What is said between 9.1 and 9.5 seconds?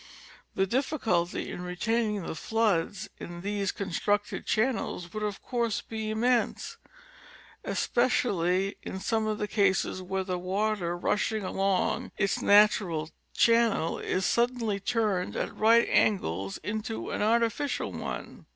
of the